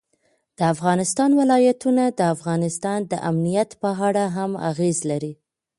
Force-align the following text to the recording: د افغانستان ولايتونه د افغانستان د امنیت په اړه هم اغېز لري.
د 0.57 0.59
افغانستان 0.73 1.29
ولايتونه 1.41 2.03
د 2.19 2.21
افغانستان 2.35 2.99
د 3.11 3.13
امنیت 3.29 3.69
په 3.81 3.89
اړه 4.07 4.23
هم 4.35 4.51
اغېز 4.69 4.97
لري. 5.11 5.33